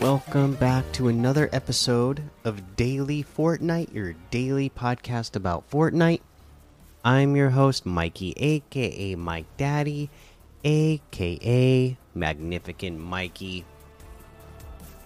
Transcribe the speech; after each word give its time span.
Welcome 0.00 0.54
back 0.54 0.90
to 0.92 1.08
another 1.08 1.50
episode 1.52 2.22
of 2.42 2.74
Daily 2.74 3.22
Fortnite, 3.22 3.92
your 3.92 4.14
daily 4.30 4.70
podcast 4.70 5.36
about 5.36 5.70
Fortnite. 5.70 6.22
I'm 7.04 7.36
your 7.36 7.50
host, 7.50 7.84
Mikey, 7.84 8.32
aka 8.38 9.14
Mike 9.14 9.44
Daddy, 9.58 10.08
aka 10.64 11.98
Magnificent 12.14 12.98
Mikey. 12.98 13.66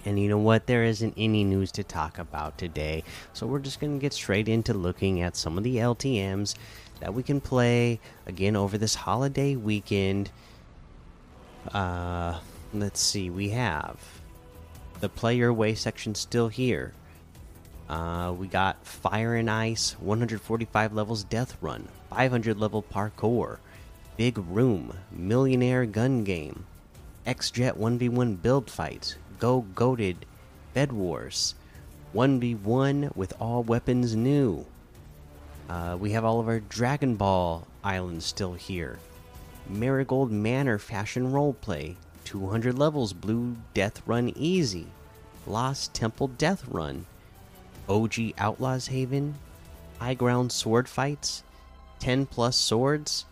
And 0.05 0.17
you 0.17 0.29
know 0.29 0.37
what? 0.37 0.65
There 0.65 0.85
isn't 0.85 1.15
any 1.17 1.43
news 1.43 1.73
to 1.73 1.83
talk 1.83 2.17
about 2.17 2.57
today, 2.57 3.03
so 3.33 3.45
we're 3.45 3.59
just 3.59 3.81
going 3.81 3.99
to 3.99 4.01
get 4.01 4.13
straight 4.13 4.47
into 4.47 4.73
looking 4.73 5.21
at 5.21 5.35
some 5.35 5.57
of 5.57 5.65
the 5.65 5.75
LTMs 5.75 6.55
that 7.01 7.13
we 7.13 7.21
can 7.21 7.41
play 7.41 7.99
again 8.25 8.55
over 8.55 8.77
this 8.77 8.95
holiday 8.95 9.57
weekend. 9.57 10.31
Uh, 11.73 12.39
let's 12.73 13.01
see, 13.01 13.29
we 13.29 13.49
have 13.49 13.99
the 14.99 15.09
play 15.09 15.35
your 15.35 15.53
way 15.53 15.75
section 15.75 16.15
still 16.15 16.47
here. 16.47 16.93
Uh, 17.87 18.33
we 18.37 18.47
got 18.47 18.85
Fire 18.85 19.35
and 19.35 19.49
Ice, 19.49 19.95
145 19.99 20.93
levels 20.93 21.23
Death 21.23 21.57
Run, 21.61 21.87
500 22.09 22.57
level 22.57 22.81
Parkour, 22.81 23.59
Big 24.17 24.37
Room, 24.37 24.93
Millionaire 25.11 25.85
Gun 25.85 26.23
Game, 26.23 26.65
X 27.25 27.51
Jet 27.51 27.77
1v1 27.77 28.41
Build 28.41 28.71
Fights, 28.71 29.15
Go 29.39 29.65
Goated, 29.75 30.15
Bed 30.73 30.91
Wars, 30.91 31.55
1v1 32.15 33.15
with 33.15 33.33
all 33.39 33.61
weapons 33.61 34.15
new. 34.15 34.65
Uh, 35.69 35.97
we 35.99 36.11
have 36.11 36.23
all 36.23 36.39
of 36.39 36.47
our 36.47 36.59
Dragon 36.61 37.15
Ball 37.15 37.67
islands 37.83 38.25
still 38.25 38.53
here. 38.53 38.99
Marigold 39.67 40.31
Manor 40.31 40.77
Fashion 40.77 41.31
Roleplay, 41.31 41.95
200 42.25 42.77
levels 42.77 43.13
Blue 43.13 43.55
Death 43.73 44.01
Run 44.05 44.33
Easy, 44.35 44.87
Lost 45.47 45.93
Temple 45.93 46.27
Death 46.27 46.67
Run, 46.67 47.05
OG 47.87 48.33
Outlaws 48.37 48.87
Haven, 48.87 49.35
High 49.99 50.15
Ground 50.15 50.51
Sword 50.51 50.89
Fights, 50.89 51.43
10 51.99 52.25
plus 52.25 52.57
swords, 52.57 53.25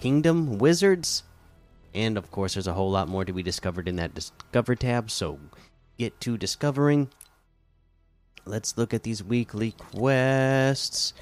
Kingdom 0.00 0.58
Wizards, 0.58 1.22
and 1.94 2.18
of 2.18 2.30
course, 2.30 2.54
there's 2.54 2.66
a 2.66 2.74
whole 2.74 2.90
lot 2.90 3.08
more 3.08 3.24
to 3.24 3.32
be 3.32 3.42
discovered 3.42 3.88
in 3.88 3.96
that 3.96 4.14
Discover 4.14 4.74
tab, 4.74 5.10
so 5.10 5.38
get 5.96 6.20
to 6.20 6.36
discovering. 6.36 7.08
Let's 8.44 8.76
look 8.76 8.92
at 8.92 9.04
these 9.04 9.22
weekly 9.22 9.72
quests. 9.72 11.14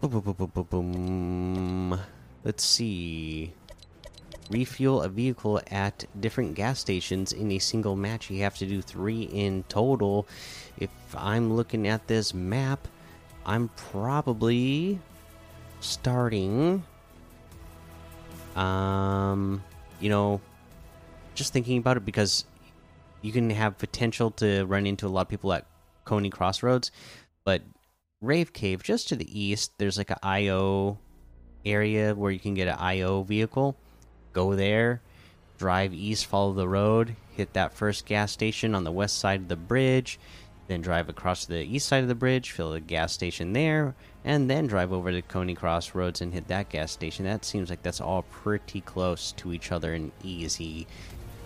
Boom, 0.00 0.20
boom, 0.20 0.66
boom. 0.68 2.00
Let's 2.42 2.64
see 2.64 3.52
refuel 4.50 5.02
a 5.02 5.08
vehicle 5.08 5.60
at 5.70 6.04
different 6.20 6.54
gas 6.54 6.80
stations 6.80 7.32
in 7.32 7.50
a 7.52 7.58
single 7.58 7.96
match. 7.96 8.28
You 8.30 8.42
have 8.42 8.56
to 8.58 8.66
do 8.66 8.82
three 8.82 9.22
in 9.22 9.64
total. 9.68 10.26
If 10.78 10.90
I'm 11.16 11.54
looking 11.54 11.86
at 11.88 12.06
this 12.08 12.34
map, 12.34 12.86
I'm 13.46 13.68
probably 13.68 14.98
starting. 15.80 16.84
Um, 18.56 19.62
you 20.00 20.10
know, 20.10 20.40
just 21.34 21.52
thinking 21.52 21.78
about 21.78 21.96
it 21.96 22.04
because 22.04 22.44
you 23.22 23.32
can 23.32 23.50
have 23.50 23.78
potential 23.78 24.30
to 24.32 24.64
run 24.64 24.86
into 24.86 25.06
a 25.06 25.08
lot 25.08 25.22
of 25.22 25.28
people 25.28 25.52
at 25.52 25.66
Coney 26.04 26.30
Crossroads, 26.30 26.90
but 27.44 27.62
Rave 28.20 28.52
Cave 28.52 28.82
just 28.82 29.08
to 29.08 29.16
the 29.16 29.40
east, 29.40 29.72
there's 29.78 29.96
like 29.96 30.10
a 30.10 30.18
IO 30.26 30.98
area 31.64 32.14
where 32.14 32.30
you 32.30 32.40
can 32.40 32.54
get 32.54 32.68
an 32.68 32.76
IO 32.78 33.22
vehicle 33.22 33.76
go 34.32 34.54
there, 34.54 35.00
drive 35.58 35.92
east, 35.92 36.26
follow 36.26 36.52
the 36.52 36.68
road, 36.68 37.16
hit 37.30 37.52
that 37.52 37.74
first 37.74 38.06
gas 38.06 38.32
station 38.32 38.74
on 38.74 38.84
the 38.84 38.92
west 38.92 39.18
side 39.18 39.40
of 39.40 39.48
the 39.48 39.56
bridge, 39.56 40.18
then 40.68 40.80
drive 40.80 41.08
across 41.08 41.44
to 41.44 41.52
the 41.52 41.64
east 41.64 41.88
side 41.88 42.02
of 42.02 42.08
the 42.08 42.14
bridge, 42.14 42.52
fill 42.52 42.72
the 42.72 42.80
gas 42.80 43.12
station 43.12 43.52
there, 43.52 43.94
and 44.24 44.48
then 44.48 44.66
drive 44.66 44.92
over 44.92 45.10
to 45.10 45.22
Coney 45.22 45.54
Crossroads 45.54 46.20
and 46.20 46.32
hit 46.32 46.48
that 46.48 46.68
gas 46.68 46.92
station. 46.92 47.24
That 47.24 47.44
seems 47.44 47.70
like 47.70 47.82
that's 47.82 48.00
all 48.00 48.22
pretty 48.22 48.80
close 48.80 49.32
to 49.32 49.52
each 49.52 49.72
other 49.72 49.94
and 49.94 50.12
easy 50.22 50.86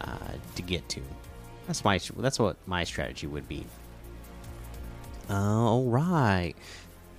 uh, 0.00 0.16
to 0.56 0.62
get 0.62 0.88
to. 0.90 1.00
That's 1.66 1.84
my 1.84 1.98
that's 2.18 2.38
what 2.38 2.56
my 2.66 2.84
strategy 2.84 3.26
would 3.26 3.48
be. 3.48 3.64
All 5.30 5.84
right. 5.84 6.54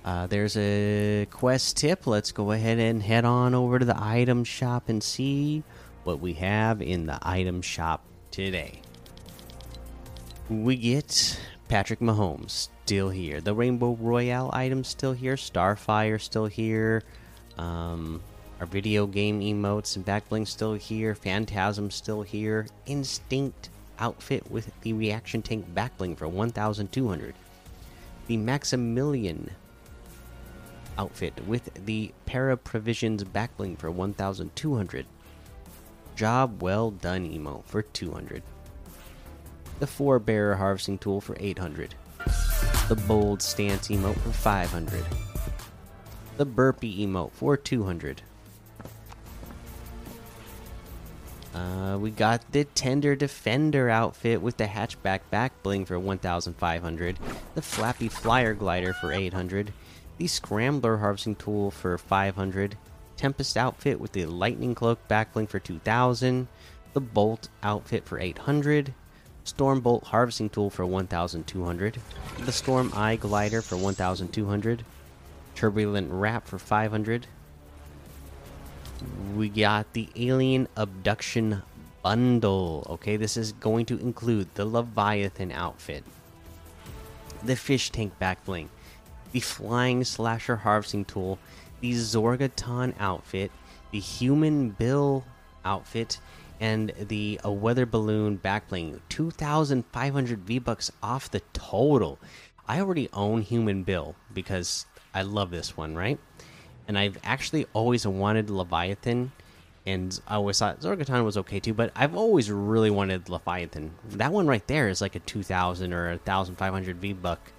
Uh, 0.06 0.28
there's 0.28 0.56
a 0.56 1.26
quest 1.32 1.78
tip. 1.78 2.06
Let's 2.06 2.30
go 2.30 2.52
ahead 2.52 2.78
and 2.78 3.02
head 3.02 3.24
on 3.24 3.56
over 3.56 3.80
to 3.80 3.84
the 3.84 4.00
item 4.00 4.44
shop 4.44 4.84
and 4.88 5.02
see 5.02 5.64
what 6.04 6.20
we 6.20 6.34
have 6.34 6.80
in 6.80 7.06
the 7.06 7.18
item 7.22 7.60
shop 7.60 8.04
today. 8.30 8.82
We 10.48 10.76
get 10.76 11.40
Patrick 11.66 11.98
Mahomes 11.98 12.68
still 12.84 13.10
here. 13.10 13.40
The 13.40 13.52
Rainbow 13.52 13.98
Royale 14.00 14.48
item 14.52 14.84
still 14.84 15.12
here. 15.12 15.34
Starfire 15.34 16.20
still 16.20 16.46
here. 16.46 17.02
Um, 17.58 18.22
our 18.60 18.66
video 18.66 19.08
game 19.08 19.40
emotes 19.40 19.96
and 19.96 20.06
backbling 20.06 20.46
still 20.46 20.74
here. 20.74 21.16
Phantasm 21.16 21.90
still 21.90 22.22
here. 22.22 22.68
Instinct 22.86 23.70
outfit 23.98 24.48
with 24.52 24.70
the 24.82 24.92
reaction 24.92 25.42
tank 25.42 25.66
backbling 25.74 26.16
for 26.16 26.28
1,200. 26.28 27.34
The 28.28 28.36
Maximilian 28.36 29.50
outfit 30.98 31.34
with 31.46 31.70
the 31.86 32.12
para 32.24 32.56
provisions 32.56 33.22
backbling 33.24 33.78
for 33.78 33.90
1200 33.90 35.06
job 36.14 36.62
well 36.62 36.90
done 36.90 37.26
emo 37.26 37.62
for 37.66 37.82
200 37.82 38.42
the 39.78 39.86
four 39.86 40.18
bearer 40.18 40.56
harvesting 40.56 40.98
tool 40.98 41.20
for 41.20 41.36
800 41.38 41.94
the 42.88 42.96
bold 43.06 43.42
stance 43.42 43.88
emote 43.88 44.18
for 44.20 44.30
500 44.30 45.04
the 46.36 46.46
burpee 46.46 47.06
emote 47.06 47.32
for 47.32 47.56
200 47.56 48.22
uh, 51.54 51.96
we 51.98 52.10
got 52.10 52.40
the 52.52 52.64
tender 52.64 53.16
defender 53.16 53.88
outfit 53.88 54.40
with 54.40 54.56
the 54.56 54.66
hatchback 54.66 55.20
back 55.30 55.52
bling 55.62 55.84
for 55.84 55.98
1500 55.98 57.18
the 57.54 57.62
flappy 57.62 58.08
flyer 58.08 58.54
glider 58.54 58.92
for 58.94 59.12
800 59.12 59.72
the 60.18 60.26
Scrambler 60.26 60.98
Harvesting 60.98 61.36
Tool 61.36 61.70
for 61.70 61.98
500, 61.98 62.76
Tempest 63.16 63.56
Outfit 63.56 64.00
with 64.00 64.12
the 64.12 64.26
Lightning 64.26 64.74
Cloak 64.74 64.98
Backbling 65.08 65.48
for 65.48 65.58
2000, 65.58 66.48
the 66.92 67.00
Bolt 67.00 67.48
Outfit 67.62 68.04
for 68.04 68.18
800, 68.18 68.94
Storm 69.44 69.80
Bolt 69.80 70.04
Harvesting 70.04 70.48
Tool 70.48 70.70
for 70.70 70.86
1200, 70.86 72.00
the 72.40 72.52
Storm 72.52 72.90
Eye 72.94 73.16
Glider 73.16 73.62
for 73.62 73.76
1200, 73.76 74.84
Turbulent 75.54 76.10
Wrap 76.10 76.46
for 76.46 76.58
500. 76.58 77.26
We 79.34 79.48
got 79.50 79.92
the 79.92 80.08
Alien 80.16 80.68
Abduction 80.76 81.62
Bundle. 82.02 82.86
Okay, 82.88 83.16
this 83.16 83.36
is 83.36 83.52
going 83.52 83.86
to 83.86 83.98
include 83.98 84.54
the 84.54 84.64
Leviathan 84.64 85.52
outfit, 85.52 86.04
the 87.42 87.56
Fish 87.56 87.90
Tank 87.90 88.14
Backbling, 88.20 88.68
the 89.36 89.40
Flying 89.40 90.02
Slasher 90.02 90.56
Harvesting 90.56 91.04
Tool, 91.04 91.38
the 91.80 91.92
Zorgoton 91.92 92.94
outfit, 92.98 93.50
the 93.90 94.00
Human 94.00 94.70
Bill 94.70 95.26
outfit, 95.62 96.20
and 96.58 96.90
the 96.98 97.38
a 97.44 97.52
Weather 97.52 97.84
Balloon 97.84 98.38
backbling. 98.38 98.98
2,500 99.10 100.38
V 100.38 100.58
Bucks 100.58 100.90
off 101.02 101.30
the 101.30 101.42
total. 101.52 102.18
I 102.66 102.80
already 102.80 103.10
own 103.12 103.42
Human 103.42 103.82
Bill 103.82 104.14
because 104.32 104.86
I 105.12 105.20
love 105.20 105.50
this 105.50 105.76
one, 105.76 105.94
right? 105.94 106.18
And 106.88 106.98
I've 106.98 107.18
actually 107.22 107.66
always 107.74 108.06
wanted 108.06 108.48
Leviathan, 108.48 109.32
and 109.84 110.18
I 110.26 110.36
always 110.36 110.58
thought 110.58 110.80
Zorgoton 110.80 111.26
was 111.26 111.36
okay 111.36 111.60
too, 111.60 111.74
but 111.74 111.92
I've 111.94 112.16
always 112.16 112.50
really 112.50 112.90
wanted 112.90 113.28
Leviathan. 113.28 113.90
That 114.12 114.32
one 114.32 114.46
right 114.46 114.66
there 114.66 114.88
is 114.88 115.02
like 115.02 115.14
a 115.14 115.20
2,000 115.20 115.92
or 115.92 116.06
a 116.06 116.12
1,500 116.12 116.96
V 116.96 117.12
Buck 117.12 117.52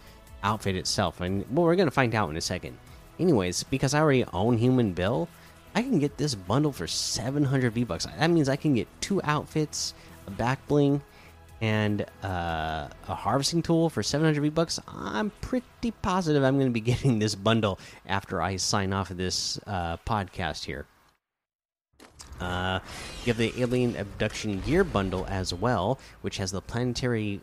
outfit 0.44 0.75
itself. 0.75 1.22
And 1.22 1.45
well, 1.50 1.66
we're 1.66 1.75
gonna 1.75 1.92
find 1.92 2.13
out 2.16 2.30
in 2.30 2.38
a 2.38 2.42
second. 2.42 2.78
Anyways, 3.19 3.63
because 3.63 3.94
I 3.94 4.00
already 4.00 4.25
own 4.34 4.57
Human 4.57 4.94
Bill, 4.94 5.28
I 5.75 5.81
can 5.81 6.00
get 6.00 6.18
this 6.18 6.36
bundle 6.36 6.72
for 6.72 6.88
700 6.88 7.74
V 7.74 7.84
bucks. 7.84 8.06
That 8.06 8.30
means 8.30 8.50
I 8.50 8.56
can 8.56 8.75
get 8.75 8.88
two 9.01 9.22
outfits, 9.24 9.94
a 10.28 10.31
back 10.31 10.66
bling, 10.68 11.01
and 11.62 12.06
uh, 12.24 12.88
a 13.07 13.16
harvesting 13.16 13.62
tool 13.62 13.89
for 13.89 14.04
700 14.04 14.42
V 14.42 14.50
bucks. 14.50 14.80
I'm 14.88 15.31
pretty 15.42 15.92
positive 16.01 16.44
I'm 16.44 16.56
going 16.56 16.68
to 16.68 16.74
be 16.74 16.80
getting 16.92 17.19
this 17.19 17.36
bundle 17.36 17.80
after 18.06 18.42
I 18.42 18.57
sign 18.57 18.94
off 18.94 19.12
of 19.12 19.18
this 19.18 19.60
uh, 19.68 19.98
podcast 19.98 20.66
here. 20.66 20.86
Uh, 22.40 22.80
you 23.25 23.33
have 23.33 23.38
the 23.38 23.54
Alien 23.60 23.95
Abduction 23.95 24.62
Gear 24.62 24.83
Bundle 24.83 25.25
as 25.28 25.54
well, 25.54 26.00
which 26.22 26.38
has 26.38 26.51
the 26.51 26.62
planetary 26.62 27.42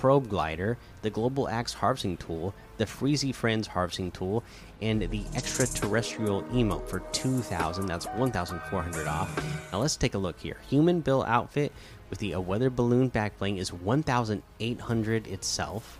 Probe 0.00 0.30
Glider, 0.30 0.78
the 1.02 1.10
Global 1.10 1.46
Axe 1.46 1.74
Harvesting 1.74 2.16
Tool, 2.16 2.54
the 2.78 2.86
Freezy 2.86 3.34
Friends 3.34 3.66
Harvesting 3.66 4.10
Tool, 4.12 4.42
and 4.80 5.02
the 5.02 5.22
Extraterrestrial 5.36 6.42
Emote 6.44 6.88
for 6.88 7.00
2,000. 7.12 7.84
That's 7.84 8.06
1,400 8.06 9.06
off. 9.06 9.70
Now 9.70 9.80
let's 9.80 9.96
take 9.96 10.14
a 10.14 10.18
look 10.18 10.40
here. 10.40 10.56
Human 10.70 11.00
Bill 11.00 11.22
outfit 11.24 11.70
with 12.08 12.18
the 12.18 12.32
A 12.32 12.40
Weather 12.40 12.70
Balloon 12.70 13.10
backbling 13.10 13.58
is 13.58 13.74
1,800 13.74 15.26
itself. 15.26 15.98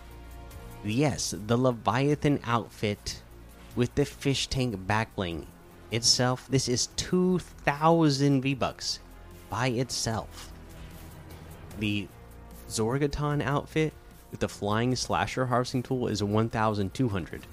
Yes, 0.83 1.35
the 1.45 1.55
Leviathan 1.55 2.39
outfit 2.43 3.21
with 3.75 3.93
the 3.93 4.05
fish 4.05 4.47
tank 4.47 4.77
backbling 4.87 5.45
itself. 5.91 6.47
This 6.49 6.67
is 6.67 6.87
2,000 6.95 8.41
V 8.41 8.55
Bucks 8.55 8.97
by 9.51 9.67
itself. 9.67 10.51
The 11.77 12.07
Zorgoton 12.71 13.43
outfit 13.43 13.93
with 14.31 14.39
the 14.39 14.47
flying 14.47 14.95
slasher 14.95 15.45
harvesting 15.45 15.83
tool 15.83 16.07
is 16.07 16.23
1,200. 16.23 17.45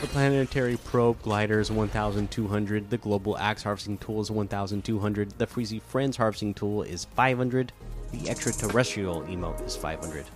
The 0.00 0.06
planetary 0.08 0.76
probe 0.76 1.22
glider 1.22 1.58
is 1.58 1.70
1,200. 1.70 2.90
The 2.90 2.98
global 2.98 3.38
axe 3.38 3.62
harvesting 3.62 3.98
tool 3.98 4.20
is 4.20 4.30
1,200. 4.30 5.30
The 5.38 5.46
Freezy 5.46 5.80
Friends 5.80 6.16
harvesting 6.16 6.54
tool 6.54 6.82
is 6.82 7.06
500. 7.16 7.72
The 8.12 8.28
extraterrestrial 8.28 9.22
emote 9.22 9.64
is 9.66 9.74
500. 9.74 10.26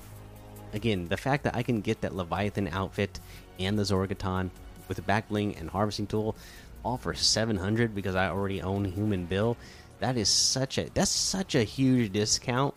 Again, 0.73 1.09
the 1.09 1.17
fact 1.17 1.45
that 1.45 1.55
I 1.55 1.63
can 1.63 1.81
get 1.81 2.01
that 2.01 2.15
Leviathan 2.15 2.69
outfit 2.69 3.21
and 3.59 3.79
the 3.79 3.83
Zorgoton 3.83 4.51
with 4.89 4.97
the 4.97 5.03
back 5.03 5.29
bling 5.29 5.57
and 5.57 5.69
harvesting 5.69 6.07
tool 6.07 6.37
all 6.85 6.97
for 6.97 7.15
700 7.15 7.95
because 7.95 8.15
I 8.15 8.29
already 8.29 8.63
own 8.63 8.85
Human 8.85 9.27
Bill, 9.27 9.57
that 10.01 10.17
is 10.17 10.29
such 10.29 10.79
a 10.79 10.89
that's 10.95 11.11
such 11.11 11.55
a 11.55 11.63
huge 11.63 12.13
discount. 12.13 12.75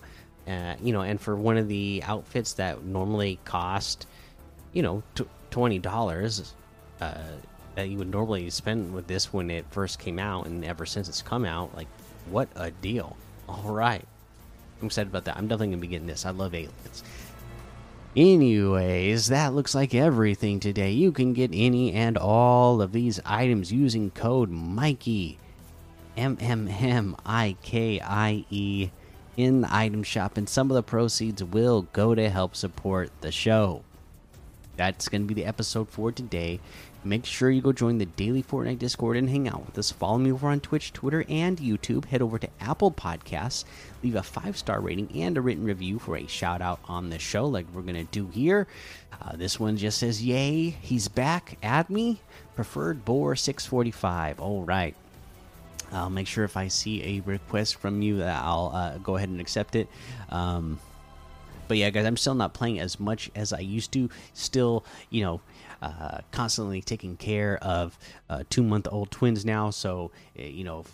Uh, 0.48 0.76
you 0.82 0.94
know, 0.94 1.02
and 1.02 1.22
for 1.22 1.36
one 1.36 1.58
of 1.58 1.68
the 1.68 2.02
outfits 2.06 2.54
that 2.54 2.84
normally 2.84 3.40
cost, 3.46 4.08
you 4.74 4.82
know, 4.82 5.04
twenty 5.52 5.80
dollars, 5.80 6.56
uh, 7.02 7.14
that 7.76 7.90
you 7.90 7.98
would 7.98 8.10
normally 8.10 8.50
spend 8.50 8.94
with 8.94 9.08
this 9.08 9.32
when 9.32 9.52
it 9.52 9.66
first 9.70 10.00
came 10.00 10.18
out, 10.18 10.48
and 10.48 10.66
ever 10.66 10.86
since 10.86 11.08
it's 11.08 11.22
come 11.22 11.46
out, 11.46 11.76
like, 11.76 11.88
what 12.30 12.50
a 12.56 12.72
deal! 12.72 13.16
All 13.48 13.72
right, 13.72 14.06
I'm 14.80 14.88
excited 14.88 15.10
about 15.10 15.26
that. 15.26 15.38
I'm 15.38 15.48
definitely 15.48 15.68
gonna 15.68 15.82
be 15.82 15.88
getting 15.88 16.08
this. 16.08 16.26
I 16.26 16.32
love 16.32 16.56
aliens. 16.56 17.04
Anyways, 18.16 19.28
that 19.28 19.54
looks 19.54 19.76
like 19.76 19.94
everything 19.94 20.60
today. 20.60 20.92
You 20.92 21.12
can 21.12 21.34
get 21.34 21.52
any 21.54 21.94
and 21.94 22.18
all 22.18 22.82
of 22.82 22.92
these 22.92 23.20
items 23.24 23.72
using 23.72 24.10
code 24.10 24.50
Mikey, 24.50 25.38
M 26.18 26.36
M 26.42 26.68
M 26.68 27.16
I 27.24 27.56
K 27.62 28.02
I 28.02 28.46
E, 28.50 28.90
in 29.40 29.62
the 29.62 29.74
item 29.74 30.04
shop, 30.04 30.36
and 30.36 30.50
some 30.50 30.70
of 30.70 30.76
the 30.76 30.84
proceeds 30.84 31.42
will 31.42 31.84
go 31.94 32.14
to 32.14 32.30
help 32.30 32.58
support 32.58 33.10
the 33.22 33.32
show. 33.32 33.84
That's 34.76 35.08
going 35.08 35.22
to 35.22 35.28
be 35.28 35.34
the 35.34 35.46
episode 35.46 35.90
for 35.90 36.12
today. 36.12 36.60
Make 37.06 37.26
sure 37.26 37.50
you 37.50 37.62
go 37.62 37.72
join 37.72 37.98
the 37.98 38.06
daily 38.06 38.44
Fortnite 38.44 38.80
Discord 38.80 39.16
and 39.16 39.30
hang 39.30 39.48
out 39.48 39.66
with 39.66 39.78
us. 39.78 39.92
Follow 39.92 40.18
me 40.18 40.34
over 40.34 40.50
on 40.50 40.60
Twitch, 40.60 40.92
Twitter, 40.92 41.24
and 41.30 41.58
YouTube. 41.58 42.04
Head 42.06 42.22
over 42.22 42.38
to 42.38 42.50
Apple 42.60 42.92
Podcasts, 42.92 43.64
leave 44.04 44.16
a 44.16 44.24
five 44.24 44.58
star 44.58 44.82
rating 44.82 45.10
and 45.16 45.38
a 45.38 45.42
written 45.42 45.64
review 45.64 46.00
for 46.00 46.18
a 46.18 46.28
shout 46.28 46.62
out 46.62 46.82
on 46.86 47.10
the 47.10 47.20
show, 47.20 47.46
like 47.46 47.66
we're 47.74 47.82
going 47.82 47.96
to 47.96 48.12
do 48.12 48.28
here. 48.28 48.68
Uh, 49.22 49.38
this 49.38 49.58
one 49.58 49.78
just 49.78 50.00
says, 50.00 50.22
Yay, 50.22 50.70
he's 50.70 51.08
back. 51.08 51.58
Add 51.64 51.90
me. 51.90 52.20
Preferred 52.56 53.06
Boar 53.06 53.38
645. 53.38 54.42
All 54.42 54.64
right. 54.64 54.96
I'll 55.92 56.10
make 56.10 56.28
sure 56.28 56.44
if 56.44 56.58
I 56.58 56.68
see 56.68 57.04
a 57.04 57.22
request 57.22 57.76
from 57.76 58.02
you 58.02 58.18
that 58.18 58.42
I'll 58.44 58.72
uh, 58.74 58.98
go 58.98 59.16
ahead 59.16 59.30
and 59.30 59.42
accept 59.42 59.76
it. 59.76 59.88
Um, 60.30 60.80
but 61.70 61.78
yeah, 61.78 61.92
guys, 61.92 62.06
I'm 62.06 62.18
still 62.18 62.36
not 62.36 62.54
playing 62.54 62.80
as 62.80 63.00
much 63.00 63.32
as 63.36 63.54
I 63.54 63.60
used 63.60 63.92
to. 63.94 64.10
Still, 64.34 64.84
you 65.10 65.24
know, 65.24 65.42
uh, 65.82 66.20
constantly 66.32 66.82
taking 66.82 67.16
care 67.16 67.58
of 67.62 67.98
uh, 68.30 68.44
two 68.50 68.64
month 68.64 68.88
old 68.92 69.12
twins 69.12 69.46
now. 69.46 69.70
So, 69.70 70.12
eh, 70.38 70.48
you 70.48 70.64
know, 70.64 70.82
if, 70.82 70.92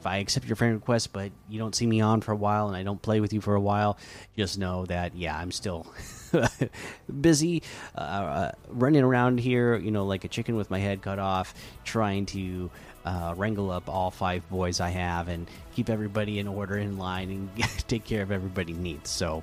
if, 0.00 0.06
I 0.06 0.16
accept 0.16 0.46
your 0.46 0.56
friend 0.56 0.74
request, 0.74 1.12
but 1.12 1.30
you 1.48 1.58
don't 1.58 1.74
see 1.74 1.86
me 1.86 2.00
on 2.00 2.20
for 2.20 2.32
a 2.32 2.36
while 2.36 2.66
and 2.66 2.76
I 2.76 2.82
don't 2.82 3.00
play 3.00 3.20
with 3.20 3.32
you 3.32 3.40
for 3.40 3.54
a 3.54 3.60
while, 3.60 3.98
just 4.36 4.58
know 4.58 4.84
that, 4.86 5.14
yeah, 5.14 5.38
I'm 5.38 5.52
still 5.52 5.86
busy 7.20 7.62
uh, 7.96 8.00
uh, 8.00 8.52
running 8.68 9.02
around 9.04 9.38
here, 9.38 9.76
you 9.76 9.92
know, 9.92 10.04
like 10.06 10.24
a 10.24 10.28
chicken 10.28 10.56
with 10.56 10.70
my 10.70 10.80
head 10.80 11.02
cut 11.02 11.18
off, 11.18 11.54
trying 11.84 12.26
to. 12.26 12.70
Uh, 13.04 13.34
wrangle 13.36 13.70
up 13.70 13.88
all 13.88 14.10
five 14.10 14.46
boys 14.50 14.78
I 14.78 14.90
have 14.90 15.28
and 15.28 15.48
keep 15.74 15.88
everybody 15.88 16.38
in 16.38 16.46
order 16.46 16.76
in 16.76 16.98
line 16.98 17.30
and 17.30 17.50
take 17.88 18.04
care 18.04 18.22
of 18.22 18.30
everybody 18.30 18.74
needs. 18.74 19.08
So, 19.08 19.42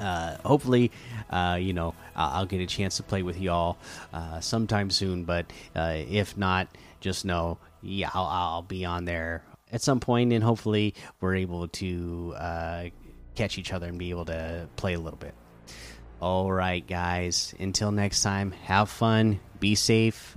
uh, 0.00 0.36
hopefully, 0.44 0.90
uh, 1.30 1.58
you 1.60 1.72
know, 1.72 1.94
I'll 2.16 2.46
get 2.46 2.60
a 2.60 2.66
chance 2.66 2.96
to 2.96 3.02
play 3.02 3.22
with 3.22 3.40
y'all 3.40 3.78
uh, 4.12 4.40
sometime 4.40 4.90
soon. 4.90 5.24
But 5.24 5.52
uh, 5.74 5.96
if 6.08 6.36
not, 6.36 6.68
just 7.00 7.24
know, 7.24 7.58
yeah, 7.82 8.10
I'll, 8.14 8.26
I'll, 8.26 8.62
be 8.62 8.84
on 8.84 9.04
there 9.04 9.44
at 9.72 9.82
some 9.82 10.00
point, 10.00 10.32
and 10.32 10.42
hopefully, 10.42 10.94
we're 11.20 11.36
able 11.36 11.68
to 11.68 12.34
uh, 12.36 12.84
catch 13.34 13.58
each 13.58 13.72
other 13.72 13.88
and 13.88 13.98
be 13.98 14.10
able 14.10 14.24
to 14.26 14.68
play 14.76 14.94
a 14.94 15.00
little 15.00 15.18
bit. 15.18 15.34
All 16.20 16.50
right, 16.50 16.86
guys. 16.86 17.54
Until 17.58 17.92
next 17.92 18.22
time, 18.22 18.52
have 18.52 18.88
fun, 18.88 19.40
be 19.60 19.74
safe, 19.74 20.36